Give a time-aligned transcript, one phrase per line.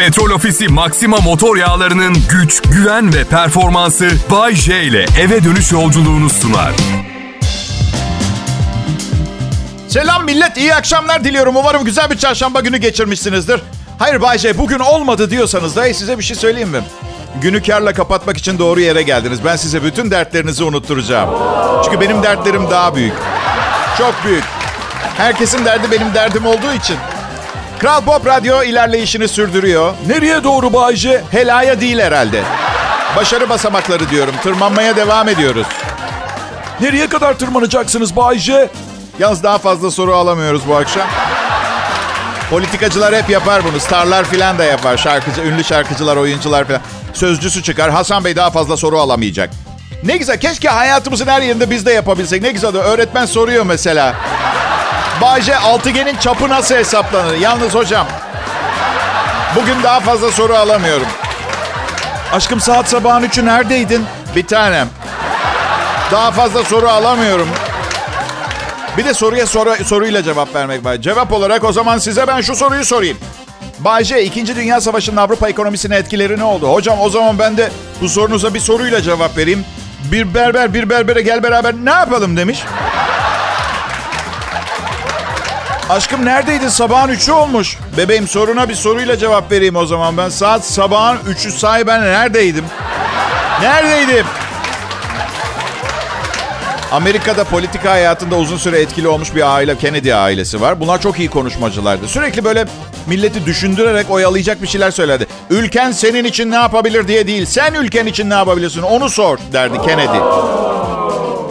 [0.00, 6.30] Petrol Ofisi Maxima motor yağlarının güç, güven ve performansı Bay J ile eve dönüş yolculuğunu
[6.30, 6.72] sunar.
[9.88, 11.56] Selam millet, iyi akşamlar diliyorum.
[11.56, 13.60] Umarım güzel bir çarşamba günü geçirmişsinizdir.
[13.98, 16.80] Hayır Bay J, bugün olmadı diyorsanız da size bir şey söyleyeyim mi?
[17.42, 19.44] Günü karla kapatmak için doğru yere geldiniz.
[19.44, 21.30] Ben size bütün dertlerinizi unutturacağım.
[21.84, 23.14] Çünkü benim dertlerim daha büyük.
[23.98, 24.44] Çok büyük.
[25.16, 26.96] Herkesin derdi benim derdim olduğu için.
[27.80, 29.94] Kral Pop Radyo ilerleyişini sürdürüyor.
[30.06, 31.24] Nereye doğru Bayce?
[31.30, 32.42] Helaya değil herhalde.
[33.16, 34.34] Başarı basamakları diyorum.
[34.42, 35.66] Tırmanmaya devam ediyoruz.
[36.80, 38.68] Nereye kadar tırmanacaksınız Bayce?
[39.18, 41.06] Yalnız daha fazla soru alamıyoruz bu akşam.
[42.50, 43.80] Politikacılar hep yapar bunu.
[43.80, 44.96] Starlar filan da yapar.
[44.96, 46.80] Şarkıcı, ünlü şarkıcılar, oyuncular filan.
[47.14, 47.90] Sözcüsü çıkar.
[47.90, 49.50] Hasan Bey daha fazla soru alamayacak.
[50.04, 50.40] Ne güzel.
[50.40, 52.42] Keşke hayatımızın her yerinde biz de yapabilsek.
[52.42, 52.76] Ne güzel.
[52.76, 54.14] Öğretmen soruyor mesela.
[55.20, 57.36] Bayce altıgenin çapı nasıl hesaplanır?
[57.36, 58.06] Yalnız hocam.
[59.56, 61.06] Bugün daha fazla soru alamıyorum.
[62.32, 64.06] Aşkım saat sabahın üçü neredeydin?
[64.36, 64.88] Bir tanem.
[66.12, 67.48] Daha fazla soru alamıyorum.
[68.96, 70.96] Bir de soruya soru, soruyla cevap vermek var.
[70.96, 73.18] Cevap olarak o zaman size ben şu soruyu sorayım.
[73.78, 74.56] Bayce, 2.
[74.56, 76.72] Dünya Savaşı'nın Avrupa ekonomisine etkileri ne oldu?
[76.72, 79.64] Hocam o zaman ben de bu sorunuza bir soruyla cevap vereyim.
[80.12, 82.64] Bir berber bir berbere gel beraber ne yapalım demiş.
[85.90, 86.68] Aşkım neredeydin?
[86.68, 87.78] Sabahın üçü olmuş.
[87.96, 90.16] Bebeğim soruna bir soruyla cevap vereyim o zaman.
[90.16, 92.64] Ben saat sabahın üçü sahi ben neredeydim?
[93.62, 94.26] Neredeydim?
[96.92, 100.80] Amerika'da politika hayatında uzun süre etkili olmuş bir aile, Kennedy ailesi var.
[100.80, 102.08] Bunlar çok iyi konuşmacılardı.
[102.08, 102.64] Sürekli böyle
[103.06, 105.26] milleti düşündürerek oyalayacak bir şeyler söylerdi.
[105.50, 109.82] Ülken senin için ne yapabilir diye değil, sen ülken için ne yapabilirsin onu sor derdi
[109.82, 110.18] Kennedy.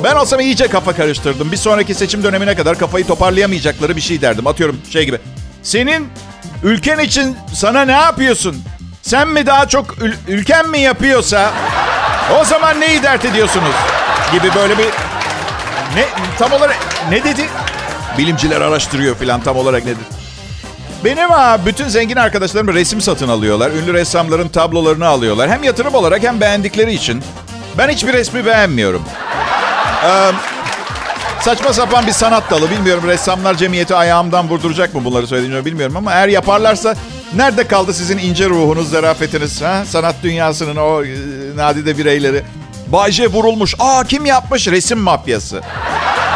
[0.04, 1.52] Ben olsam iyice kafa karıştırdım.
[1.52, 4.48] Bir sonraki seçim dönemine kadar kafayı toparlayamayacakları bir şey derdim.
[4.48, 5.18] Atıyorum şey gibi.
[5.64, 6.08] Senin
[6.64, 8.58] ülken için sana ne yapıyorsun?
[9.02, 11.52] Sen mi daha çok ül- ülken mi yapıyorsa
[12.42, 13.76] o zaman neyi dert ediyorsunuz?
[14.32, 14.86] Gibi böyle bir
[15.96, 16.06] ne
[16.40, 16.78] tam olarak
[17.10, 17.46] ne dedi?
[18.18, 20.04] Bilimciler araştırıyor filan tam olarak nedir?
[21.06, 23.72] Benim ha bütün zengin arkadaşlarım resim satın alıyorlar.
[23.72, 25.50] Ünlü ressamların tablolarını alıyorlar.
[25.50, 27.24] Hem yatırım olarak hem beğendikleri için.
[27.78, 29.02] Ben hiçbir resmi beğenmiyorum.
[30.06, 30.32] Ee,
[31.42, 32.72] saçma sapan bir sanat dalı.
[32.72, 36.96] Bilmiyorum ressamlar cemiyeti ayağımdan vurduracak mı bunları söylediğimi bilmiyorum ama eğer yaparlarsa
[37.36, 39.62] nerede kaldı sizin ince ruhunuz, zarafetiniz?
[39.62, 39.84] Ha?
[39.86, 41.08] Sanat dünyasının o e,
[41.56, 42.44] nadide bireyleri.
[42.88, 43.76] Bayce vurulmuş.
[43.80, 44.68] Aa kim yapmış?
[44.68, 45.62] Resim mafyası.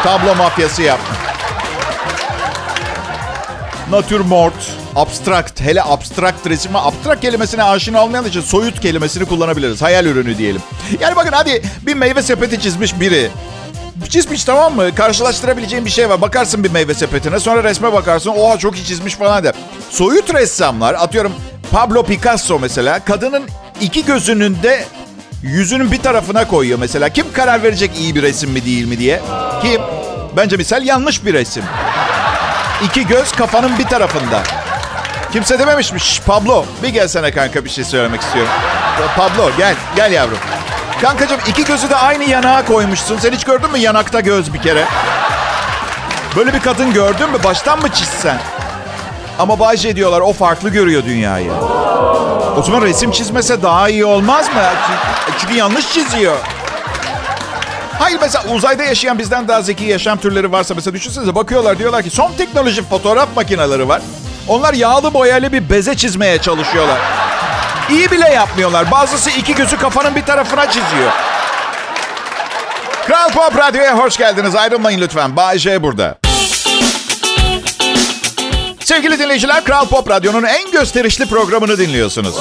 [0.03, 1.32] Tablo mafyası yapmış.
[3.93, 4.53] Natürmort,
[4.95, 9.81] abstrakt, hele abstrakt resime, abstrakt kelimesine aşina olmayan için soyut kelimesini kullanabiliriz.
[9.81, 10.61] Hayal ürünü diyelim.
[10.99, 13.29] Yani bakın hadi bir meyve sepeti çizmiş biri.
[14.09, 14.95] Çizmiş tamam mı?
[14.95, 16.21] Karşılaştırabileceğin bir şey var.
[16.21, 18.29] Bakarsın bir meyve sepetine sonra resme bakarsın.
[18.29, 19.53] Oha çok iyi çizmiş falan der.
[19.89, 21.33] Soyut ressamlar atıyorum
[21.71, 23.43] Pablo Picasso mesela kadının
[23.81, 24.85] iki gözünün de
[25.43, 27.09] yüzünün bir tarafına koyuyor mesela.
[27.09, 29.21] Kim karar verecek iyi bir resim mi değil mi diye?
[29.61, 29.81] Kim?
[30.37, 31.63] Bence misal yanlış bir resim.
[32.83, 34.39] İki göz kafanın bir tarafında.
[35.31, 35.99] Kimse dememiş mi?
[35.99, 38.51] Şş, Pablo bir gelsene kanka bir şey söylemek istiyorum.
[39.17, 40.37] Pablo gel, gel yavrum.
[41.01, 43.17] Kankacığım iki gözü de aynı yanağa koymuşsun.
[43.17, 44.85] Sen hiç gördün mü yanakta göz bir kere?
[46.35, 47.37] Böyle bir kadın gördün mü?
[47.43, 48.37] Baştan mı çizsen?
[49.39, 51.51] Ama Bayce diyorlar o farklı görüyor dünyayı.
[52.57, 54.63] O zaman resim çizmese daha iyi olmaz mı?
[55.39, 56.37] Çünkü yanlış çiziyor.
[58.03, 62.09] Hayır mesela uzayda yaşayan bizden daha zeki yaşam türleri varsa mesela düşünsenize bakıyorlar diyorlar ki
[62.09, 64.01] son teknoloji fotoğraf makineleri var.
[64.47, 66.97] Onlar yağlı boyayla bir beze çizmeye çalışıyorlar.
[67.89, 68.91] İyi bile yapmıyorlar.
[68.91, 71.11] Bazısı iki gözü kafanın bir tarafına çiziyor.
[73.07, 74.55] Kral Pop Radyo'ya hoş geldiniz.
[74.55, 75.35] Ayrılmayın lütfen.
[75.35, 76.22] Bay J burada.
[78.85, 82.35] Sevgili dinleyiciler, Kral Pop Radyo'nun en gösterişli programını dinliyorsunuz.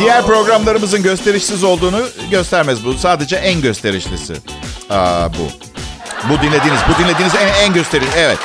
[0.00, 2.00] Diğer programlarımızın gösterişsiz olduğunu
[2.30, 2.94] göstermez bu.
[2.94, 4.34] Sadece en gösterişlisi.
[4.90, 5.48] Aa, bu.
[6.28, 8.08] Bu dinlediğiniz, bu dinlediğiniz en, en gösteriş.
[8.16, 8.38] Evet.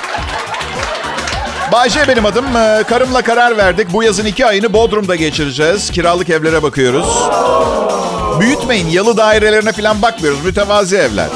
[1.71, 2.45] Bayce benim adım.
[2.57, 3.93] Ee, Karımla karar verdik.
[3.93, 5.91] Bu yazın iki ayını Bodrum'da geçireceğiz.
[5.91, 7.07] Kiralık evlere bakıyoruz.
[8.39, 8.87] Büyütmeyin.
[8.87, 10.45] Yalı dairelerine falan bakmıyoruz.
[10.45, 11.27] Mütevazi evler.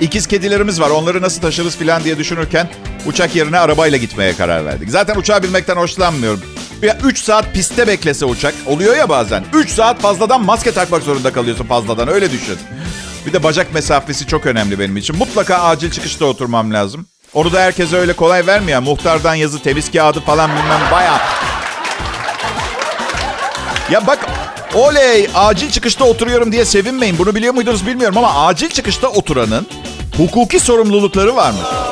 [0.00, 0.90] İkiz kedilerimiz var.
[0.90, 2.68] Onları nasıl taşırız falan diye düşünürken
[3.06, 4.90] uçak yerine arabayla gitmeye karar verdik.
[4.90, 6.40] Zaten uçağa binmekten hoşlanmıyorum.
[6.82, 8.54] Ya 3 saat pistte beklese uçak.
[8.66, 9.44] Oluyor ya bazen.
[9.54, 12.08] 3 saat fazladan maske takmak zorunda kalıyorsun fazladan.
[12.08, 12.58] Öyle düşün.
[13.26, 15.16] Bir de bacak mesafesi çok önemli benim için.
[15.18, 17.06] Mutlaka acil çıkışta oturmam lazım.
[17.34, 18.80] Onu da herkese öyle kolay vermiyor.
[18.80, 21.18] Muhtardan yazı, temiz kağıdı falan bilmem bayağı.
[23.90, 24.26] Ya bak
[24.74, 27.18] oley acil çıkışta oturuyorum diye sevinmeyin.
[27.18, 29.66] Bunu biliyor muydunuz bilmiyorum ama acil çıkışta oturanın
[30.16, 31.89] hukuki sorumlulukları varmış.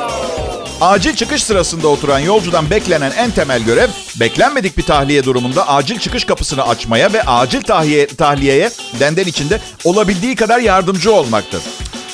[0.81, 3.89] Acil çıkış sırasında oturan yolcudan beklenen en temel görev
[4.19, 10.35] beklenmedik bir tahliye durumunda acil çıkış kapısını açmaya ve acil tahliye, tahliyeye denden içinde olabildiği
[10.35, 11.61] kadar yardımcı olmaktır.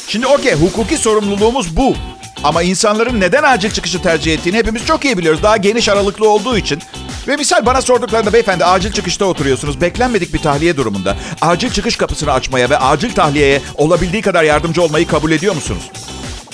[0.08, 1.96] Şimdi okey hukuki sorumluluğumuz bu.
[2.44, 5.44] Ama insanların neden acil çıkışı tercih ettiğini hepimiz çok iyi biliyoruz.
[5.44, 6.82] Daha geniş aralıklı olduğu için.
[7.28, 9.82] Ve misal bana sorduklarında beyefendi acil çıkışta oturuyorsunuz.
[9.82, 11.18] Beklenmedik bir tahliye durumunda.
[11.42, 15.84] Acil çıkış kapısını açmaya ve acil tahliyeye olabildiği kadar yardımcı olmayı kabul ediyor musunuz?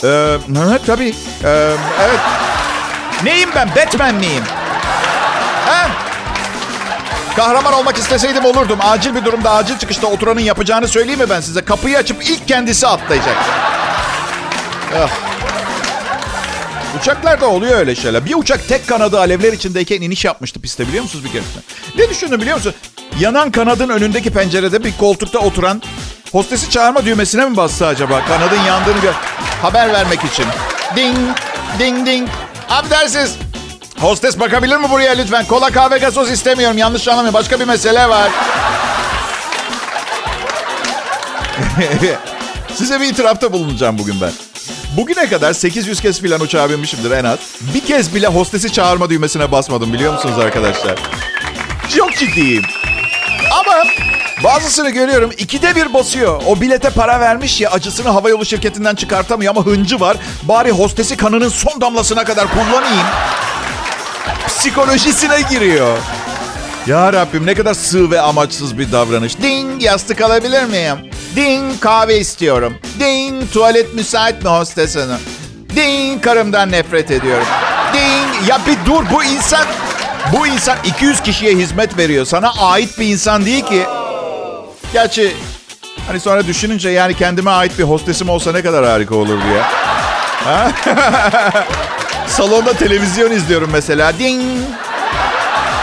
[0.04, 0.38] Ee,
[0.86, 1.16] tabii.
[1.44, 2.20] Ee, evet.
[3.24, 3.70] Neyim ben?
[3.76, 4.44] Batman miyim?
[5.66, 5.90] Ha?
[7.36, 8.80] Kahraman olmak isteseydim olurdum.
[8.82, 11.66] Acil bir durumda acil çıkışta oturanın yapacağını söyleyeyim mi ben size?
[11.66, 13.36] Kapıyı açıp ilk kendisi atlayacak.
[14.98, 15.10] Ah.
[17.00, 18.26] Uçaklarda oluyor öyle şeyler.
[18.26, 21.60] Bir uçak tek kanadı alevler içindeyken iniş yapmıştı piste biliyor musunuz bir keresinde?
[21.98, 22.74] Ne düşündüm biliyor musun?
[23.20, 25.82] Yanan kanadın önündeki pencerede bir koltukta oturan
[26.32, 28.26] hostesi çağırma düğmesine mi bastı acaba?
[28.26, 29.14] Kanadın yandığını gör
[29.62, 30.46] haber vermek için.
[30.96, 31.18] Ding,
[31.80, 32.30] ding, ding.
[32.70, 33.36] Affedersiniz.
[34.00, 35.46] Hostes bakabilir mi buraya lütfen?
[35.46, 36.78] Kola, kahve, gazoz istemiyorum.
[36.78, 37.34] Yanlış anlamayın.
[37.34, 38.30] Başka bir mesele var.
[42.76, 44.32] Size bir itirafta bulunacağım bugün ben.
[44.98, 47.40] Bugüne kadar 800 kez filan uçağa binmişimdir en az.
[47.74, 50.96] Bir kez bile hostesi çağırma düğmesine basmadım biliyor musunuz arkadaşlar?
[51.98, 52.64] Çok ciddiyim.
[53.60, 53.84] Ama
[54.44, 56.42] bazısını görüyorum ikide bir basıyor.
[56.48, 60.18] O bilete para vermiş ya acısını havayolu şirketinden çıkartamıyor ama hıncı var.
[60.44, 63.06] Bari hostesi kanının son damlasına kadar kullanayım.
[64.48, 65.98] Psikolojisine giriyor.
[66.88, 69.38] Ya Rabbim ne kadar sığ ve amaçsız bir davranış.
[69.42, 70.98] Ding yastık alabilir miyim?
[71.36, 72.74] Ding kahve istiyorum.
[73.00, 75.20] Ding tuvalet müsait mi hostes hanım?
[75.76, 77.46] Ding karımdan nefret ediyorum.
[77.94, 79.66] Ding ya bir dur bu insan
[80.34, 82.26] bu insan 200 kişiye hizmet veriyor.
[82.26, 83.84] Sana ait bir insan değil ki.
[84.94, 85.36] Gerçi
[86.08, 89.64] hani sonra düşününce yani kendime ait bir hostesim olsa ne kadar harika olurdu ya.
[90.46, 90.72] Ha?
[92.28, 94.20] Salonda televizyon izliyorum mesela.
[94.20, 94.42] Ding.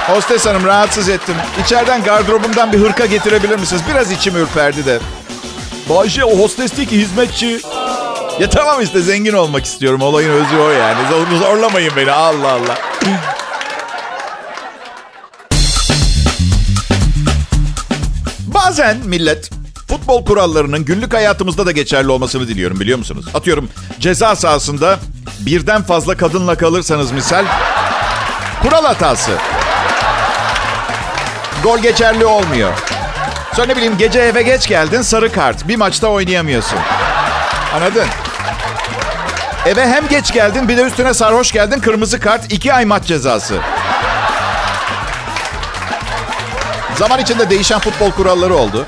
[0.06, 1.34] Hostes hanım rahatsız ettim.
[1.64, 3.82] İçeriden gardırobumdan bir hırka getirebilir misiniz?
[3.90, 4.98] Biraz içim ürperdi de.
[5.88, 7.60] Bayşe o hostes değil ki hizmetçi.
[8.40, 10.02] Ya tamam işte zengin olmak istiyorum.
[10.02, 10.98] Olayın özü o yani.
[11.10, 12.78] Zor, zorlamayın beni Allah Allah.
[18.68, 19.50] Bazen millet
[19.88, 23.26] futbol kurallarının günlük hayatımızda da geçerli olmasını diliyorum biliyor musunuz?
[23.34, 23.68] Atıyorum
[24.00, 24.98] ceza sahasında
[25.40, 27.44] birden fazla kadınla kalırsanız misal
[28.62, 29.30] kural hatası.
[31.62, 32.72] Gol geçerli olmuyor.
[33.56, 35.68] Sonra ne bileyim gece eve geç geldin sarı kart.
[35.68, 36.78] Bir maçta oynayamıyorsun.
[37.74, 38.06] Anladın?
[39.66, 43.54] Eve hem geç geldin bir de üstüne sarhoş geldin kırmızı kart iki ay maç cezası.
[46.98, 48.86] Zaman içinde değişen futbol kuralları oldu.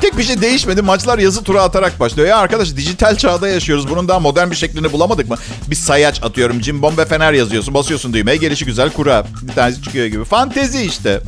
[0.00, 0.82] Tek bir şey değişmedi.
[0.82, 2.28] Maçlar yazı tura atarak başlıyor.
[2.28, 3.90] Ya arkadaş dijital çağda yaşıyoruz.
[3.90, 5.36] Bunun daha modern bir şeklini bulamadık mı?
[5.70, 6.60] Bir sayaç atıyorum.
[6.60, 7.74] Cimbom ve fener yazıyorsun.
[7.74, 8.36] Basıyorsun düğmeye.
[8.36, 9.26] Gelişi güzel kura.
[9.42, 10.24] Bir tanesi çıkıyor gibi.
[10.24, 11.20] Fantezi işte.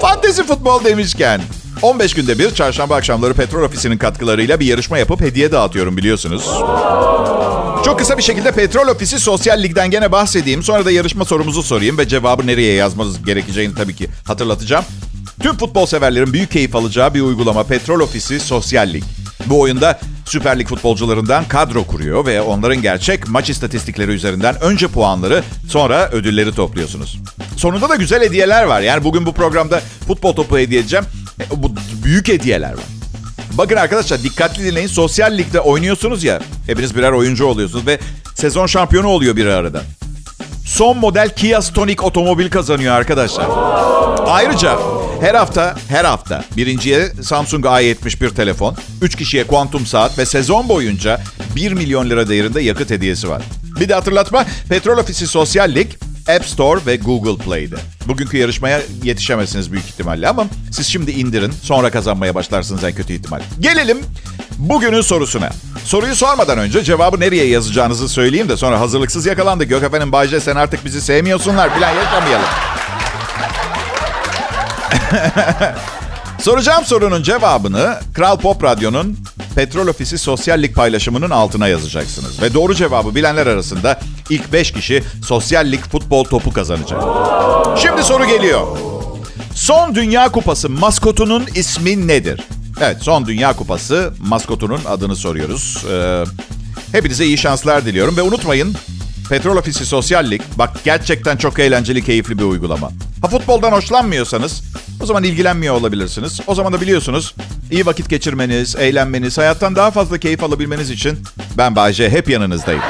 [0.00, 1.40] Fantezi futbol demişken.
[1.82, 6.44] 15 günde bir çarşamba akşamları Petrol Ofisi'nin katkılarıyla bir yarışma yapıp hediye dağıtıyorum biliyorsunuz.
[7.84, 10.62] Çok kısa bir şekilde Petrol Ofisi Sosyal Lig'den gene bahsedeyim.
[10.62, 14.84] Sonra da yarışma sorumuzu sorayım ve cevabı nereye yazmanız gerekeceğini tabii ki hatırlatacağım.
[15.42, 19.04] Tüm futbol severlerin büyük keyif alacağı bir uygulama Petrol Ofisi Sosyal Lig.
[19.46, 25.42] Bu oyunda Süper Lig futbolcularından kadro kuruyor ve onların gerçek maç istatistikleri üzerinden önce puanları
[25.68, 27.18] sonra ödülleri topluyorsunuz.
[27.56, 28.80] Sonunda da güzel hediyeler var.
[28.80, 31.04] Yani bugün bu programda futbol topu hediye edeceğim.
[31.40, 31.72] E, bu
[32.04, 32.84] büyük hediyeler var.
[33.52, 34.88] Bakın arkadaşlar dikkatli dinleyin.
[34.88, 36.40] Sosyal ligde oynuyorsunuz ya.
[36.66, 37.98] Hepiniz birer oyuncu oluyorsunuz ve
[38.34, 39.82] sezon şampiyonu oluyor biri arada.
[40.66, 43.46] Son model Kia Stonic otomobil kazanıyor arkadaşlar.
[44.26, 44.78] Ayrıca
[45.20, 51.20] her hafta her hafta birinciye Samsung A71 telefon, 3 kişiye kuantum saat ve sezon boyunca
[51.56, 53.42] 1 milyon lira değerinde yakıt hediyesi var.
[53.80, 55.88] Bir de hatırlatma Petrol Ofisi Sosyal Lig
[56.36, 57.76] App Store ve Google Play'de.
[58.08, 63.40] Bugünkü yarışmaya yetişemezsiniz büyük ihtimalle ama siz şimdi indirin sonra kazanmaya başlarsınız en kötü ihtimal.
[63.60, 63.98] Gelelim
[64.58, 65.50] bugünün sorusuna.
[65.84, 69.64] Soruyu sormadan önce cevabı nereye yazacağınızı söyleyeyim de sonra hazırlıksız yakalandı.
[69.64, 72.77] Gökefe'nin Bayce sen artık bizi sevmiyorsunlar falan yaşamayalım.
[76.40, 79.18] Soracağım sorunun cevabını Kral Pop Radyo'nun
[79.54, 82.42] Petrol Ofisi Sosyal Lig paylaşımının altına yazacaksınız.
[82.42, 84.00] Ve doğru cevabı bilenler arasında
[84.30, 87.02] ilk 5 kişi Sosyal Lig futbol topu kazanacak.
[87.82, 88.66] Şimdi soru geliyor.
[89.54, 92.40] Son Dünya Kupası maskotunun ismi nedir?
[92.80, 95.84] Evet son Dünya Kupası maskotunun adını soruyoruz.
[95.92, 96.24] Ee,
[96.92, 98.74] hepinize iyi şanslar diliyorum ve unutmayın
[99.28, 102.90] Petrol Ofisi Sosyal Lig bak gerçekten çok eğlenceli keyifli bir uygulama.
[103.22, 104.62] Ha futboldan hoşlanmıyorsanız
[105.02, 106.40] o zaman ilgilenmiyor olabilirsiniz.
[106.46, 107.34] O zaman da biliyorsunuz
[107.70, 111.18] iyi vakit geçirmeniz, eğlenmeniz, hayattan daha fazla keyif alabilmeniz için
[111.58, 112.82] ben Bayce hep yanınızdayım.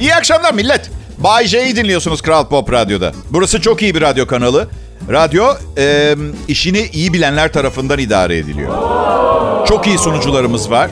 [0.00, 0.90] İyi akşamlar millet.
[1.18, 3.12] Bay J'yi dinliyorsunuz Kral Pop Radyo'da.
[3.30, 4.68] Burası çok iyi bir radyo kanalı.
[5.10, 5.44] Radyo
[5.78, 6.14] e,
[6.48, 8.72] işini iyi bilenler tarafından idare ediliyor.
[9.66, 10.90] Çok iyi sunucularımız var.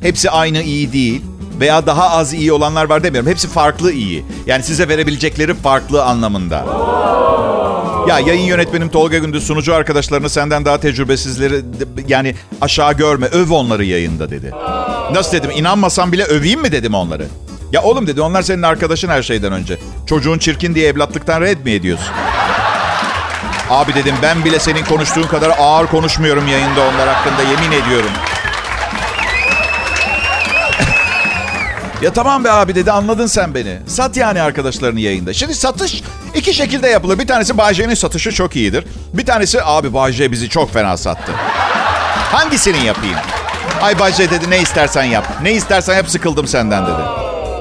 [0.00, 1.22] Hepsi aynı iyi değil.
[1.60, 3.30] Veya daha az iyi olanlar var demiyorum.
[3.30, 4.24] Hepsi farklı iyi.
[4.46, 6.64] Yani size verebilecekleri farklı anlamında.
[8.08, 11.62] Ya yayın yönetmenim Tolga Gündüz sunucu arkadaşlarını senden daha tecrübesizleri
[12.08, 13.26] yani aşağı görme.
[13.26, 14.52] Öv onları yayında dedi.
[15.12, 17.26] Nasıl dedim inanmasam bile öveyim mi dedim onları.
[17.72, 19.78] Ya oğlum dedi onlar senin arkadaşın her şeyden önce.
[20.06, 22.14] Çocuğun çirkin diye evlatlıktan red mi ediyorsun?
[23.70, 28.10] Abi dedim ben bile senin konuştuğun kadar ağır konuşmuyorum yayında onlar hakkında yemin ediyorum.
[32.02, 33.78] Ya tamam be abi dedi anladın sen beni.
[33.86, 35.32] Sat yani arkadaşlarını yayında.
[35.32, 36.02] Şimdi satış
[36.34, 37.18] iki şekilde yapılır.
[37.18, 38.84] Bir tanesi Bayce'nin satışı çok iyidir.
[39.12, 41.32] Bir tanesi abi Bayce bizi çok fena sattı.
[42.32, 43.16] Hangisini yapayım?
[43.82, 45.24] Ay Bayce dedi ne istersen yap.
[45.42, 47.02] Ne istersen yap sıkıldım senden dedi.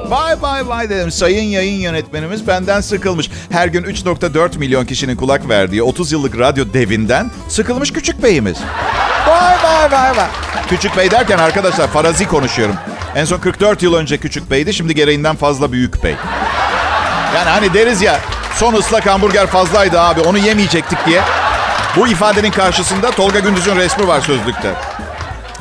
[0.07, 1.11] Vay vay vay dedim.
[1.11, 3.29] Sayın yayın yönetmenimiz benden sıkılmış.
[3.51, 8.57] Her gün 3.4 milyon kişinin kulak verdiği 30 yıllık radyo devinden sıkılmış küçük beyimiz.
[9.27, 10.27] Vay vay vay vay.
[10.69, 12.75] Küçük bey derken arkadaşlar farazi konuşuyorum.
[13.17, 14.73] En son 44 yıl önce küçük beydi.
[14.73, 16.15] Şimdi gereğinden fazla büyük bey.
[17.35, 18.19] Yani hani deriz ya
[18.55, 21.21] son ıslak hamburger fazlaydı abi onu yemeyecektik diye.
[21.95, 24.73] Bu ifadenin karşısında Tolga Gündüz'ün resmi var sözlükte.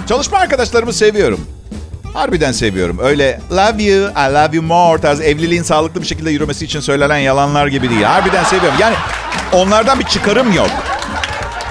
[0.08, 1.40] Çalışma arkadaşlarımı seviyorum.
[2.14, 2.98] Harbiden seviyorum.
[3.02, 7.18] Öyle love you, I love you more tarz evliliğin sağlıklı bir şekilde yürümesi için söylenen
[7.18, 8.02] yalanlar gibi değil.
[8.02, 8.78] Harbiden seviyorum.
[8.80, 8.96] Yani
[9.52, 10.70] onlardan bir çıkarım yok.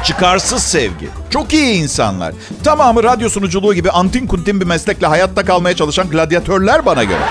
[0.05, 1.09] Çıkarsız sevgi.
[1.29, 2.33] Çok iyi insanlar.
[2.63, 7.21] Tamamı radyo sunuculuğu gibi antin kuntin bir meslekle hayatta kalmaya çalışan gladyatörler bana göre.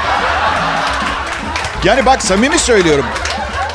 [1.85, 3.05] Yani bak samimi söylüyorum.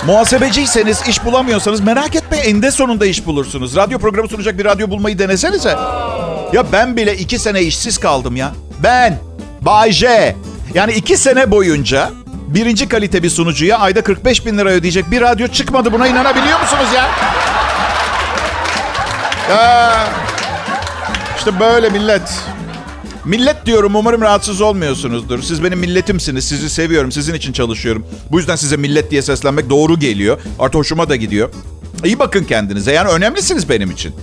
[0.06, 2.44] Muhasebeciyseniz, iş bulamıyorsanız merak etmeyin.
[2.44, 3.76] Eninde sonunda iş bulursunuz.
[3.76, 5.78] Radyo programı sunacak bir radyo bulmayı denesenize.
[6.54, 8.52] Ya ben bile iki sene işsiz kaldım ya.
[8.84, 9.20] Ben,
[9.62, 10.36] Bay J.
[10.74, 12.10] Yani iki sene boyunca
[12.48, 15.94] birinci kalite bir sunucuya ayda 45 bin lira ödeyecek bir radyo çıkmadı.
[15.94, 17.08] Buna inanabiliyor musunuz ya?
[19.50, 20.08] Ya
[21.38, 22.42] işte böyle millet.
[23.26, 25.42] Millet diyorum umarım rahatsız olmuyorsunuzdur.
[25.42, 26.48] Siz benim milletimsiniz.
[26.48, 27.12] Sizi seviyorum.
[27.12, 28.06] Sizin için çalışıyorum.
[28.32, 30.38] Bu yüzden size millet diye seslenmek doğru geliyor.
[30.60, 31.50] Artı hoşuma da gidiyor.
[32.06, 32.92] İyi bakın kendinize.
[32.92, 34.16] Yani önemlisiniz benim için.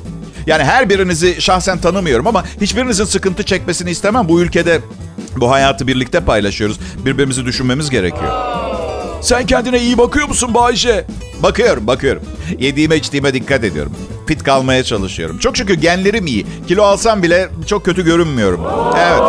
[0.46, 4.28] Yani her birinizi şahsen tanımıyorum ama hiçbirinizin sıkıntı çekmesini istemem.
[4.28, 4.80] Bu ülkede
[5.36, 6.78] bu hayatı birlikte paylaşıyoruz.
[7.04, 8.55] Birbirimizi düşünmemiz gerekiyor.
[9.20, 11.04] Sen kendine iyi bakıyor musun Bayce?
[11.42, 12.22] Bakıyorum, bakıyorum.
[12.58, 13.92] Yediğime içtiğime dikkat ediyorum.
[14.26, 15.38] Fit kalmaya çalışıyorum.
[15.38, 16.46] Çok şükür genlerim iyi.
[16.68, 18.60] Kilo alsam bile çok kötü görünmüyorum.
[18.98, 19.20] Evet.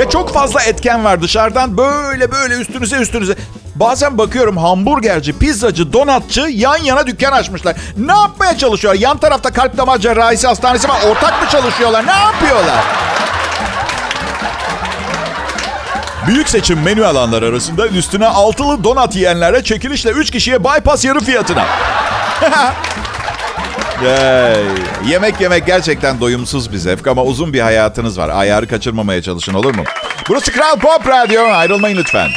[0.00, 3.34] Ya çok fazla etken var dışarıdan böyle böyle üstünüze üstünüze.
[3.74, 7.76] Bazen bakıyorum hamburgerci, pizzacı, donatçı yan yana dükkan açmışlar.
[7.98, 9.00] Ne yapmaya çalışıyorlar?
[9.00, 11.00] Yan tarafta kalp damar cerrahisi hastanesi var.
[11.10, 12.06] Ortak mı çalışıyorlar?
[12.06, 12.84] Ne yapıyorlar?
[16.28, 21.66] Büyük seçim menü alanlar arasında üstüne altılı donat yiyenlere çekilişle 3 kişiye bypass yarı fiyatına.
[24.00, 24.64] Hey,
[25.06, 28.28] yemek yemek gerçekten doyumsuz bir zevk ama uzun bir hayatınız var.
[28.28, 29.84] Ayarı kaçırmamaya çalışın olur mu?
[30.28, 31.42] Burası Kral Pop Radyo.
[31.42, 32.28] Ayrılmayın lütfen.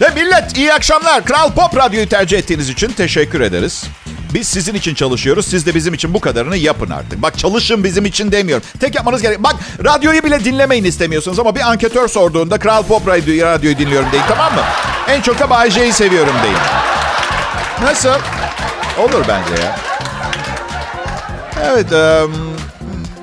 [0.00, 1.24] Ve millet iyi akşamlar.
[1.24, 3.84] Kral Pop Radyo'yu tercih ettiğiniz için teşekkür ederiz.
[4.34, 5.46] Biz sizin için çalışıyoruz.
[5.46, 7.22] Siz de bizim için bu kadarını yapın artık.
[7.22, 8.66] Bak çalışın bizim için demiyorum.
[8.80, 9.42] Tek yapmanız gerek.
[9.42, 9.54] Bak
[9.84, 14.54] radyoyu bile dinlemeyin istemiyorsunuz ama bir anketör sorduğunda Kral Pop Radyo'yu, radyoyu dinliyorum deyin tamam
[14.54, 14.62] mı?
[15.08, 16.58] En çok da Bay seviyorum deyin.
[17.82, 18.08] Nasıl?
[18.98, 19.78] Olur bence ya.
[21.64, 22.32] Evet, um,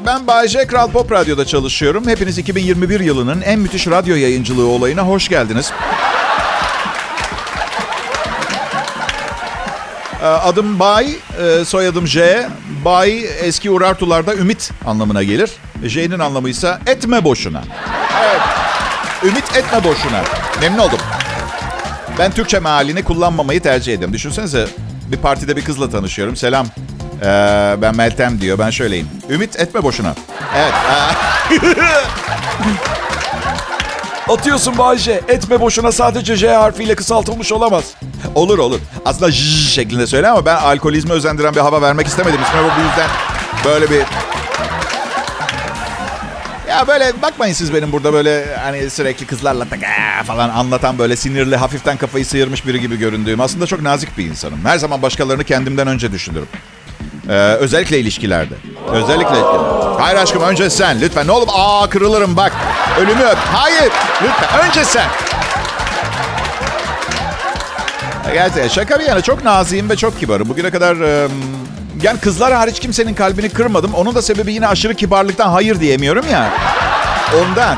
[0.05, 2.07] ben Bay J Kral Pop Radyo'da çalışıyorum.
[2.07, 5.71] Hepiniz 2021 yılının en müthiş radyo yayıncılığı olayına hoş geldiniz.
[10.23, 11.07] Adım Bay,
[11.65, 12.47] soyadım J.
[12.85, 15.51] Bay eski Urartularda ümit anlamına gelir.
[15.83, 17.63] J'nin anlamı ise etme boşuna.
[18.23, 18.41] Evet.
[19.23, 20.21] Ümit etme boşuna.
[20.61, 20.99] Memnun oldum.
[22.19, 24.13] Ben Türkçe mealini kullanmamayı tercih ediyorum.
[24.13, 24.67] Düşünsenize
[25.11, 26.35] bir partide bir kızla tanışıyorum.
[26.35, 26.67] Selam.
[27.21, 27.25] Ee,
[27.81, 28.59] ben Meltem diyor.
[28.59, 29.07] Ben şöyleyim.
[29.29, 30.15] Ümit etme boşuna.
[30.55, 30.73] Evet.
[34.29, 35.21] Atıyorsun Bayce.
[35.27, 37.83] Etme boşuna sadece J harfiyle kısaltılmış olamaz.
[38.35, 38.79] Olur olur.
[39.05, 42.39] Aslında j şeklinde söyle ama ben alkolizme özendiren bir hava vermek istemedim.
[42.43, 43.09] İsmime bu yüzden
[43.65, 44.05] böyle bir...
[46.69, 49.65] Ya böyle bakmayın siz benim burada böyle hani sürekli kızlarla
[50.27, 53.41] falan anlatan böyle sinirli hafiften kafayı sıyırmış biri gibi göründüğüm.
[53.41, 54.59] Aslında çok nazik bir insanım.
[54.65, 56.47] Her zaman başkalarını kendimden önce düşünürüm.
[57.29, 58.53] Ee, özellikle ilişkilerde.
[58.87, 59.82] Özellikle ilişkilerde.
[60.03, 61.01] Hayır aşkım önce sen.
[61.01, 61.47] Lütfen ne olur.
[61.53, 62.51] Aa kırılırım bak.
[62.99, 63.37] Ölümü öp.
[63.53, 63.91] Hayır.
[64.23, 65.05] Lütfen önce sen.
[68.33, 70.49] Gerçekten şaka bir yana çok naziyim ve çok kibarım.
[70.49, 71.27] Bugüne kadar e,
[72.01, 73.93] Yani kızlar hariç kimsenin kalbini kırmadım.
[73.93, 76.49] Onun da sebebi yine aşırı kibarlıktan hayır diyemiyorum ya.
[77.41, 77.77] Ondan.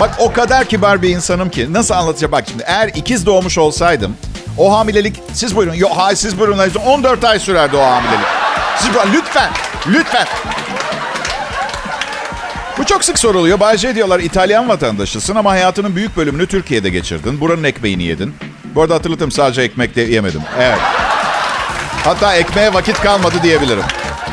[0.00, 1.72] Bak o kadar kibar bir insanım ki.
[1.72, 2.32] Nasıl anlatacağım?
[2.32, 4.16] Bak şimdi eğer ikiz doğmuş olsaydım
[4.58, 5.74] o hamilelik siz buyurun.
[5.74, 6.58] Yok hayır siz buyurun.
[6.86, 8.41] 14 ay sürerdi o hamilelik.
[8.80, 9.12] Buyurun.
[9.12, 9.50] Lütfen.
[9.86, 10.26] Lütfen.
[12.78, 13.60] Bu çok sık soruluyor.
[13.60, 17.40] Bayce diyorlar İtalyan vatandaşısın ama hayatının büyük bölümünü Türkiye'de geçirdin.
[17.40, 18.34] Buranın ekmeğini yedin.
[18.74, 20.42] Bu arada hatırlatayım sadece ekmek de yemedim.
[20.60, 20.78] Evet.
[22.04, 23.84] Hatta ekmeğe vakit kalmadı diyebilirim.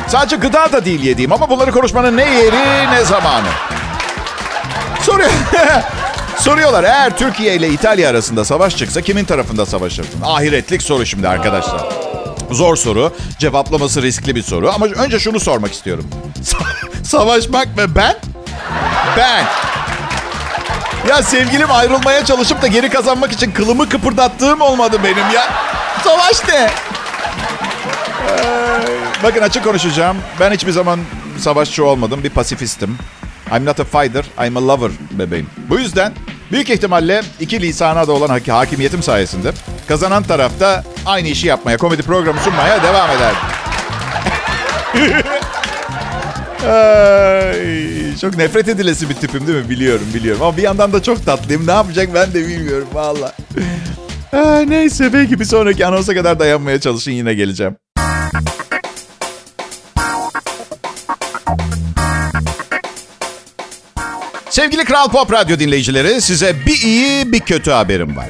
[0.08, 3.46] Sadece gıda da değil yediğim ama bunları konuşmanın ne yeri ne zamanı.
[5.02, 5.30] Soruyor.
[6.38, 10.20] Soruyorlar eğer Türkiye ile İtalya arasında savaş çıksa kimin tarafında savaşırdın?
[10.24, 12.09] Ahiretlik soru şimdi arkadaşlar.
[12.50, 13.12] Zor soru.
[13.38, 14.72] Cevaplaması riskli bir soru.
[14.74, 16.04] Ama önce şunu sormak istiyorum.
[17.04, 17.82] Savaşmak mı?
[17.96, 18.16] Ben?
[19.16, 19.44] Ben.
[21.08, 25.50] Ya sevgilim ayrılmaya çalışıp da geri kazanmak için kılımı kıpırdattığım olmadı benim ya.
[26.04, 26.70] Savaş ne?
[28.28, 28.40] Ee,
[29.22, 30.16] bakın açık konuşacağım.
[30.40, 31.00] Ben hiçbir zaman
[31.38, 32.24] savaşçı olmadım.
[32.24, 32.98] Bir pasifistim.
[33.56, 35.46] I'm not a fighter, I'm a lover bebeğim.
[35.68, 36.12] Bu yüzden
[36.52, 39.52] büyük ihtimalle iki lisana da olan hakimiyetim sayesinde
[39.88, 43.40] kazanan tarafta aynı işi yapmaya, komedi programı sunmaya devam ederdim.
[46.66, 49.70] Ay, çok nefret edilesi bir tipim değil mi?
[49.70, 50.42] Biliyorum, biliyorum.
[50.42, 51.66] Ama bir yandan da çok tatlıyım.
[51.66, 53.32] Ne yapacak ben de bilmiyorum valla.
[54.68, 57.76] neyse belki bir sonraki anonsa kadar dayanmaya çalışın yine geleceğim.
[64.50, 68.26] Sevgili Kral Pop Radyo dinleyicileri size bir iyi bir kötü haberim var.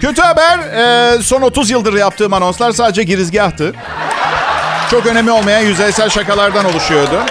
[0.00, 3.74] Kötü haber e, son 30 yıldır yaptığım anonslar sadece girizgahtı.
[4.90, 7.22] Çok önemi olmayan yüzeysel şakalardan oluşuyordu.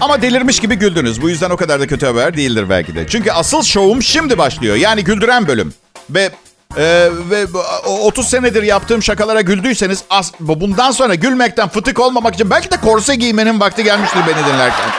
[0.00, 1.22] Ama delirmiş gibi güldünüz.
[1.22, 3.06] Bu yüzden o kadar da kötü haber değildir belki de.
[3.08, 4.76] Çünkü asıl şovum şimdi başlıyor.
[4.76, 5.74] Yani güldüren bölüm.
[6.10, 6.30] Ve
[6.78, 7.46] ee, ve
[7.86, 13.14] 30 senedir yaptığım şakalara güldüyseniz as, bundan sonra gülmekten fıtık olmamak için belki de korse
[13.14, 14.90] giymenin vakti gelmiştir beni dinlerken.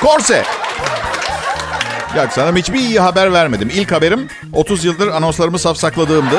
[0.00, 0.44] Korse.
[2.16, 3.70] Yok sana hiçbir iyi haber vermedim.
[3.74, 6.36] İlk haberim 30 yıldır anonslarımı safsakladığımdı.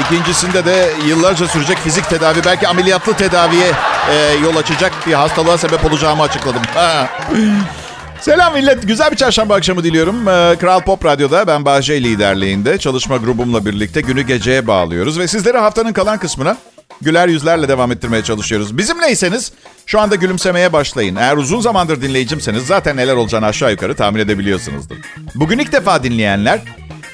[0.00, 3.72] İkincisinde de yıllarca sürecek fizik tedavi, belki ameliyatlı tedaviye
[4.10, 6.62] e, yol açacak bir hastalığa sebep olacağımı açıkladım.
[8.20, 8.88] Selam millet.
[8.88, 10.28] Güzel bir çarşamba akşamı diliyorum.
[10.28, 15.18] Ee, Kral Pop Radyo'da ben Bahçe liderliğinde çalışma grubumla birlikte günü geceye bağlıyoruz.
[15.18, 16.56] Ve sizleri haftanın kalan kısmına
[17.00, 18.78] güler yüzlerle devam ettirmeye çalışıyoruz.
[18.78, 19.52] Bizimleyseniz
[19.86, 21.16] şu anda gülümsemeye başlayın.
[21.16, 24.96] Eğer uzun zamandır dinleyicimseniz zaten neler olacağını aşağı yukarı tahmin edebiliyorsunuzdur.
[25.34, 26.60] Bugün ilk defa dinleyenler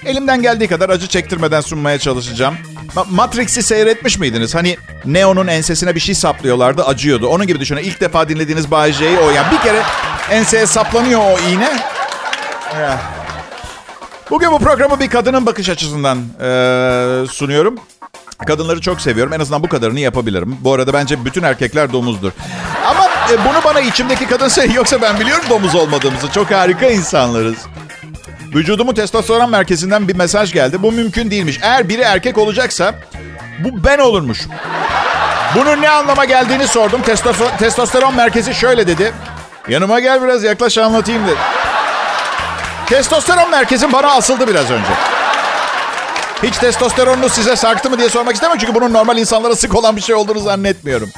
[0.05, 2.55] elimden geldiği kadar acı çektirmeden sunmaya çalışacağım.
[3.11, 4.55] Matrix'i seyretmiş miydiniz?
[4.55, 7.27] Hani Neo'nun ensesine bir şey saplıyorlardı acıyordu.
[7.27, 7.83] Onun gibi düşünün.
[7.83, 9.31] İlk defa dinlediğiniz Bay o.
[9.31, 9.83] Yani bir kere
[10.31, 11.71] enseye saplanıyor o iğne.
[14.31, 17.79] Bugün bu programı bir kadının bakış açısından e, sunuyorum.
[18.47, 19.33] Kadınları çok seviyorum.
[19.33, 20.57] En azından bu kadarını yapabilirim.
[20.61, 22.33] Bu arada bence bütün erkekler domuzdur.
[22.87, 24.75] Ama e, bunu bana içimdeki kadın söylüyor.
[24.77, 26.31] Yoksa ben biliyorum domuz olmadığımızı.
[26.31, 27.57] Çok harika insanlarız.
[28.55, 30.83] Vücudumun testosteron merkezinden bir mesaj geldi.
[30.83, 31.59] Bu mümkün değilmiş.
[31.63, 32.95] Eğer biri erkek olacaksa
[33.59, 34.41] bu ben olurmuş.
[35.57, 37.03] Bunun ne anlama geldiğini sordum.
[37.03, 39.13] Testosteron, testosteron merkezi şöyle dedi.
[39.69, 41.37] Yanıma gel biraz yaklaş anlatayım dedi.
[42.87, 44.91] Testosteron merkezim bana asıldı biraz önce.
[46.43, 48.59] Hiç testosteronunuz size sarktı mı diye sormak istemem.
[48.59, 51.11] Çünkü bunun normal insanlara sık olan bir şey olduğunu zannetmiyorum.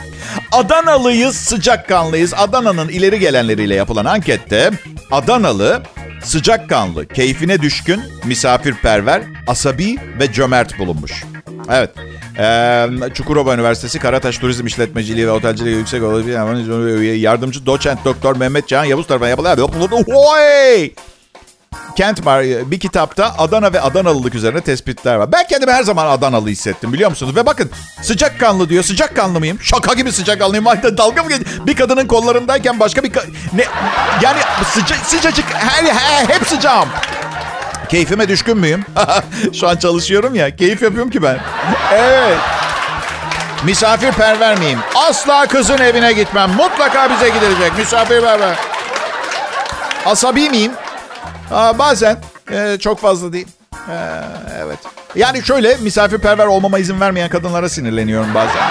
[0.52, 2.34] Adanalıyız, sıcakkanlıyız.
[2.34, 4.70] Adana'nın ileri gelenleriyle yapılan ankette
[5.10, 5.82] Adanalı
[6.24, 11.24] sıcakkanlı, keyfine düşkün, misafirperver, asabi ve cömert bulunmuş.
[11.70, 11.90] Evet.
[12.38, 18.84] Ee, Çukurova Üniversitesi Karataş Turizm İşletmeciliği ve Otelciliği Yüksek Öğretim Yardımcı Doçent Doktor Mehmet Can
[18.84, 19.58] Yavuz tarafından yapılan
[21.96, 25.32] Kent var bir kitapta Adana ve Adanalılık üzerine tespitler var.
[25.32, 27.36] Ben kendimi her zaman Adanalı hissettim biliyor musunuz?
[27.36, 27.70] Ve bakın
[28.02, 28.84] sıcakkanlı diyor.
[28.84, 29.58] Sıcakkanlı mıyım?
[29.62, 30.66] Şaka gibi sıcakkanlıyım.
[30.74, 31.66] Hatta dalga mı geçiyor?
[31.66, 33.12] Bir kadının kollarındayken başka bir...
[33.52, 33.64] ne
[34.22, 34.38] Yani
[34.72, 36.88] sıca sıcacık her, her, hep sıcağım.
[37.88, 38.84] Keyfime düşkün müyüm?
[39.60, 40.56] Şu an çalışıyorum ya.
[40.56, 41.38] Keyif yapıyorum ki ben.
[41.92, 42.38] Evet.
[43.64, 44.78] Misafirperver miyim?
[44.94, 46.50] Asla kızın evine gitmem.
[46.50, 47.78] Mutlaka bize gidilecek.
[47.78, 48.56] Misafirperver.
[50.06, 50.72] Asabi miyim?
[51.54, 52.16] Aa, bazen
[52.50, 53.46] e, çok fazla değil.
[53.74, 53.94] E,
[54.64, 54.78] evet.
[55.14, 58.62] Yani şöyle misafirperver olmama izin vermeyen kadınlara sinirleniyorum bazen.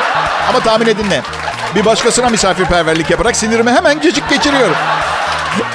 [0.50, 1.22] Ama tahmin edin ne?
[1.76, 4.76] Bir başkasına misafirperverlik yaparak sinirimi hemen cecik geçiriyorum.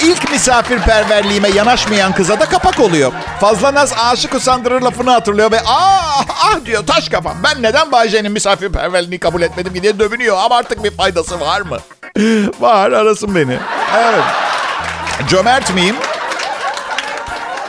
[0.01, 3.11] İlk misafirperverliğime yanaşmayan kıza da kapak oluyor.
[3.39, 7.37] Fazla naz aşık usandırır lafını hatırlıyor ve ah ah diyor taş kafam.
[7.43, 11.77] Ben neden Bayce'nin misafirperverliğini kabul etmedim diye dövünüyor ama artık bir faydası var mı?
[12.59, 13.57] var arasın beni.
[13.97, 14.23] Evet.
[15.29, 15.95] Cömert miyim?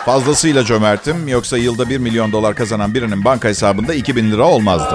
[0.05, 1.29] Fazlasıyla cömertim.
[1.29, 4.95] Yoksa yılda 1 milyon dolar kazanan birinin banka hesabında 2000 lira olmazdı.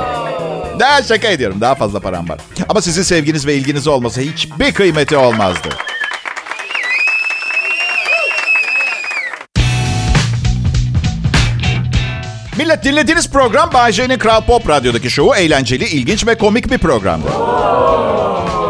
[0.80, 1.62] Daha şaka ediyorum.
[1.62, 2.39] Daha fazla param var.
[2.70, 5.70] Ama sizin sevginiz ve ilginiz olmasa hiçbir kıymeti olmazdı.
[12.58, 17.28] Millet dinlediğiniz program Bay Kral Pop Radyo'daki şovu eğlenceli, ilginç ve komik bir programdı.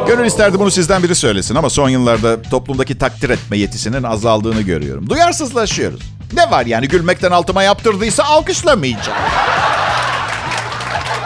[0.08, 5.10] Gönül isterdi bunu sizden biri söylesin ama son yıllarda toplumdaki takdir etme yetisinin azaldığını görüyorum.
[5.10, 6.15] Duyarsızlaşıyoruz.
[6.36, 9.18] Ne var yani gülmekten altıma yaptırdıysa alkışlamayacağım.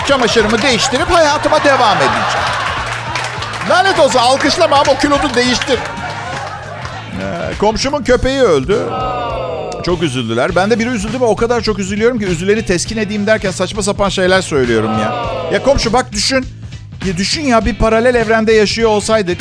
[0.08, 2.48] Çamaşırımı değiştirip hayatıma devam edeceğim.
[3.70, 5.80] Lanet olsa alkışlama ama kilodu değiştir.
[7.22, 8.80] Ee, komşumun köpeği öldü.
[9.86, 10.56] Çok üzüldüler.
[10.56, 13.84] Ben de biri üzüldü ve o kadar çok üzülüyorum ki üzüleni teskin edeyim derken saçma
[13.84, 15.26] sapan şeyler söylüyorum ya.
[15.54, 16.46] Ya komşu bak düşün.
[17.06, 19.38] Ya düşün ya bir paralel evrende yaşıyor olsaydık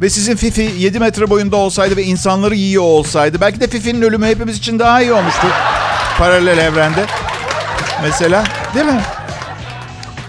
[0.00, 4.26] ve sizin Fifi 7 metre boyunda olsaydı ve insanları yiyor olsaydı belki de Fifi'nin ölümü
[4.26, 5.46] hepimiz için daha iyi olmuştu.
[6.18, 7.06] Paralel evrende.
[8.02, 9.00] Mesela değil mi?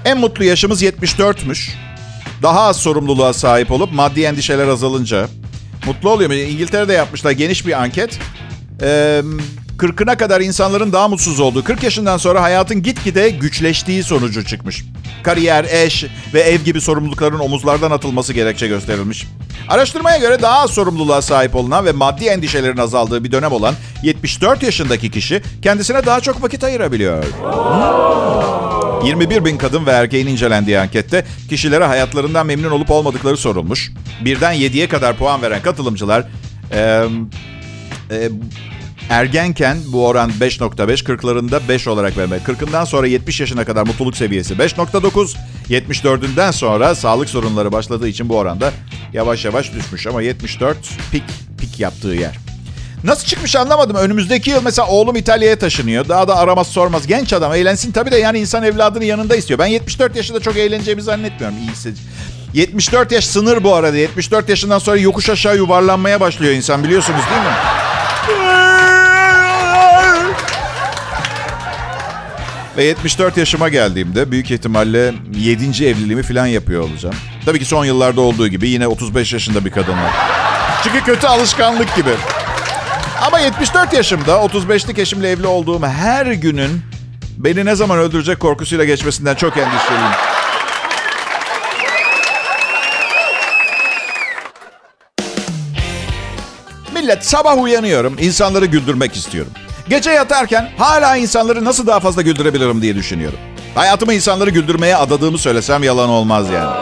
[0.06, 1.70] En mutlu yaşımız 74'müş.
[2.42, 5.28] Daha az sorumluluğa sahip olup maddi endişeler azalınca
[5.86, 6.32] mutlu oluyor.
[6.32, 8.20] İngiltere'de yapmışlar geniş bir anket.
[8.82, 9.22] Ee,
[9.80, 14.84] 40'ına kadar insanların daha mutsuz olduğu, 40 yaşından sonra hayatın gitgide güçleştiği sonucu çıkmış.
[15.24, 19.28] Kariyer, eş ve ev gibi sorumlulukların omuzlardan atılması gerekçe gösterilmiş.
[19.70, 24.64] Araştırmaya göre daha az sorumluluğa sahip olunan ve maddi endişelerin azaldığı bir dönem olan 74
[24.64, 27.24] yaşındaki kişi kendisine daha çok vakit ayırabiliyor.
[29.04, 33.92] 21 bin kadın ve erkeğin incelendiği ankette kişilere hayatlarından memnun olup olmadıkları sorulmuş.
[34.26, 36.26] Birden 7'ye kadar puan veren katılımcılar
[36.72, 37.04] e,
[38.12, 38.30] e,
[39.10, 42.38] ergenken bu oran 5.5, 40'larında 5 olarak verme.
[42.38, 45.36] 40'ından sonra 70 yaşına kadar mutluluk seviyesi 5.9,
[45.70, 48.72] 74'ünden sonra sağlık sorunları başladığı için bu oranda
[49.14, 50.08] yavaş yavaş düşmüş.
[50.08, 50.78] Ama 74
[51.12, 51.24] pik,
[51.60, 52.36] pik yaptığı yer.
[53.04, 53.96] Nasıl çıkmış anlamadım.
[53.96, 56.10] Önümüzdeki yıl mesela oğlum İtalya'ya taşınıyor.
[56.10, 57.08] Daha da aramaz sormaz.
[57.08, 59.60] Genç adam eğlensin tabii de yani insan evladını yanında istiyor.
[59.60, 61.58] Ben 74 yaşında çok eğleneceğimi zannetmiyorum.
[61.68, 61.94] İyisi.
[62.54, 63.98] 74 yaş sınır bu arada.
[63.98, 67.69] 74 yaşından sonra yokuş aşağı yuvarlanmaya başlıyor insan biliyorsunuz değil mi?
[72.80, 75.86] Ve 74 yaşıma geldiğimde büyük ihtimalle 7.
[75.86, 77.16] evliliğimi falan yapıyor olacağım.
[77.46, 80.12] Tabii ki son yıllarda olduğu gibi yine 35 yaşında bir kadınla.
[80.84, 82.10] Çünkü kötü alışkanlık gibi.
[83.22, 86.82] Ama 74 yaşımda 35'lik eşimle evli olduğum her günün
[87.38, 90.12] beni ne zaman öldürecek korkusuyla geçmesinden çok endişeliyim.
[96.94, 99.52] Millet sabah uyanıyorum, insanları güldürmek istiyorum.
[99.90, 103.40] Gece yatarken hala insanları nasıl daha fazla güldürebilirim diye düşünüyorum.
[103.76, 106.76] Hayatımı insanları güldürmeye adadığımı söylesem yalan olmaz yani.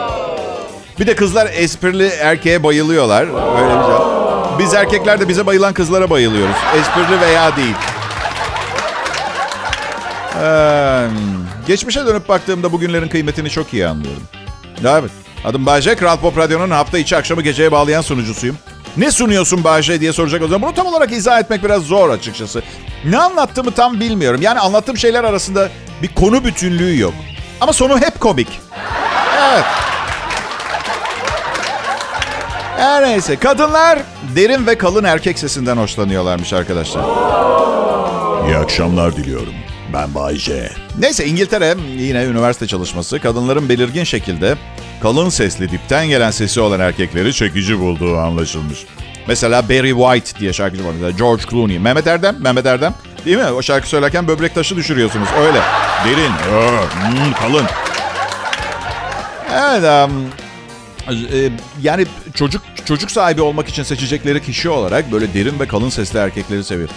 [1.00, 3.22] Bir de kızlar esprili erkeğe bayılıyorlar.
[3.62, 4.18] Öyle bir.
[4.58, 6.56] Biz erkekler de bize bayılan kızlara bayılıyoruz.
[6.80, 7.74] Esprili veya değil.
[10.42, 11.06] Ee,
[11.66, 14.22] geçmişe dönüp baktığımda bugünlerin kıymetini çok iyi anlıyorum.
[14.84, 15.10] Evet.
[15.44, 15.96] Adım Bayce.
[15.96, 18.56] Kral Pop Radyo'nun hafta içi akşamı geceye bağlayan sunucusuyum.
[18.96, 20.62] Ne sunuyorsun Bayce diye soracak o zaman.
[20.68, 22.62] Bunu tam olarak izah etmek biraz zor açıkçası.
[23.04, 24.42] Ne anlattığımı tam bilmiyorum.
[24.42, 25.68] Yani anlattığım şeyler arasında
[26.02, 27.14] bir konu bütünlüğü yok.
[27.60, 28.48] Ama sonu hep komik.
[29.52, 29.64] Evet.
[32.76, 33.36] Her neyse.
[33.36, 33.98] Kadınlar
[34.36, 37.02] derin ve kalın erkek sesinden hoşlanıyorlarmış arkadaşlar.
[38.48, 39.54] İyi akşamlar diliyorum.
[39.92, 40.70] Ben Bay J.
[40.98, 44.56] Neyse İngiltere yine üniversite çalışması kadınların belirgin şekilde
[45.02, 48.78] kalın sesli dipten gelen sesi olan erkekleri çekici bulduğu anlaşılmış.
[49.28, 50.92] Mesela Barry White diye şarkıcı var.
[50.92, 51.78] Mesela George Clooney.
[51.78, 52.94] Mehmet Erdem, Mehmet Erdem.
[53.24, 53.44] Değil mi?
[53.44, 55.28] O şarkı söylerken böbrek taşı düşürüyorsunuz.
[55.40, 55.60] Öyle.
[56.04, 56.30] Derin.
[56.30, 57.66] Hmm, kalın.
[59.52, 60.08] Evet.
[60.08, 60.24] Um,
[61.82, 66.64] yani çocuk çocuk sahibi olmak için seçecekleri kişi olarak böyle derin ve kalın sesli erkekleri
[66.64, 66.88] seviyor.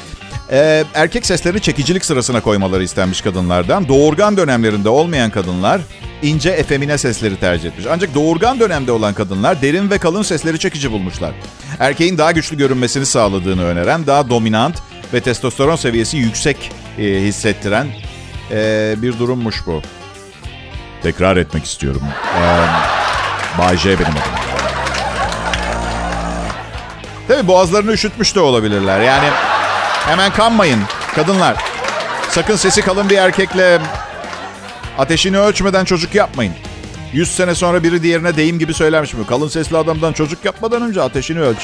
[0.52, 3.88] Ee, erkek seslerini çekicilik sırasına koymaları istenmiş kadınlardan.
[3.88, 5.82] Doğurgan dönemlerinde olmayan kadınlar
[6.22, 7.86] ince efemine sesleri tercih etmiş.
[7.92, 11.32] Ancak doğurgan dönemde olan kadınlar derin ve kalın sesleri çekici bulmuşlar.
[11.80, 14.76] Erkeğin daha güçlü görünmesini sağladığını öneren, daha dominant
[15.14, 17.88] ve testosteron seviyesi yüksek e, hissettiren
[18.52, 19.82] e, bir durummuş bu.
[21.04, 22.02] Tekrar etmek istiyorum.
[22.42, 22.68] Ee,
[23.60, 24.22] Bay J benim adım.
[27.28, 29.02] Tabii boğazlarını üşütmüş de olabilirler.
[29.02, 29.28] Yani
[30.06, 30.80] hemen kanmayın
[31.16, 31.56] kadınlar.
[32.30, 33.80] Sakın sesi kalın bir erkekle
[34.98, 36.54] ateşini ölçmeden çocuk yapmayın.
[37.14, 39.28] 100 sene sonra biri diğerine deyim gibi söylermiş mi?
[39.28, 41.58] Kalın sesli adamdan çocuk yapmadan önce ateşini ölç.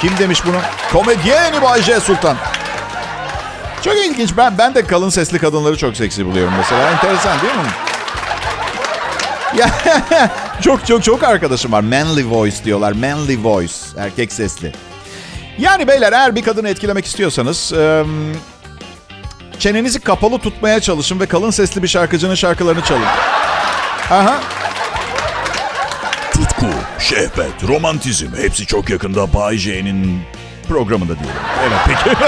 [0.00, 0.56] Kim demiş bunu?
[0.92, 2.36] Komedyeni Bay J Sultan.
[3.84, 4.30] Çok ilginç.
[4.36, 6.90] Ben ben de kalın sesli kadınları çok seksi buluyorum mesela.
[6.90, 7.70] Enteresan değil mi?
[9.56, 9.70] Ya
[10.62, 11.80] çok çok çok arkadaşım var.
[11.80, 12.92] Manly voice diyorlar.
[12.92, 13.74] Manly voice.
[13.98, 14.72] Erkek sesli.
[15.60, 17.72] Yani beyler eğer bir kadını etkilemek istiyorsanız...
[19.58, 23.04] çenenizi kapalı tutmaya çalışın ve kalın sesli bir şarkıcının şarkılarını çalın.
[24.10, 24.40] Aha.
[26.32, 26.66] Tutku,
[26.98, 30.22] şehvet, romantizm hepsi çok yakında Bay J'nin
[30.68, 31.40] programında diyelim.
[31.60, 32.16] Evet peki.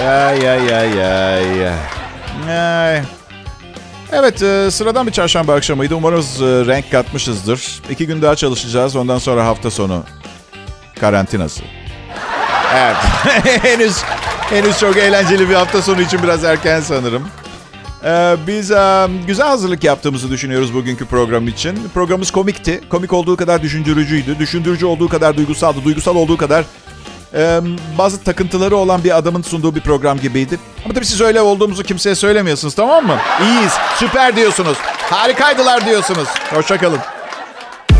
[0.00, 1.68] Ay ay ay ay.
[2.48, 3.02] Ay.
[4.12, 5.94] Evet e, sıradan bir çarşamba akşamıydı.
[5.94, 7.82] Umarız e, renk katmışızdır.
[7.90, 8.96] İki gün daha çalışacağız.
[8.96, 10.04] Ondan sonra hafta sonu
[11.00, 11.62] karantinası.
[12.74, 12.96] Evet.
[13.62, 14.02] henüz
[14.50, 17.28] henüz çok eğlenceli bir hafta sonu için biraz erken sanırım.
[18.04, 21.78] Ee, biz e, güzel hazırlık yaptığımızı düşünüyoruz bugünkü program için.
[21.94, 22.80] Programımız komikti.
[22.88, 24.38] Komik olduğu kadar düşündürücüydü.
[24.38, 25.84] Düşündürücü olduğu kadar duygusaldı.
[25.84, 26.64] Duygusal olduğu kadar
[27.34, 27.60] e,
[27.98, 30.58] bazı takıntıları olan bir adamın sunduğu bir program gibiydi.
[30.84, 33.16] Ama tabii siz öyle olduğumuzu kimseye söylemiyorsunuz tamam mı?
[33.42, 34.78] İyiyiz, süper diyorsunuz.
[35.10, 36.28] Harikaydılar diyorsunuz.
[36.50, 36.98] Hoşçakalın.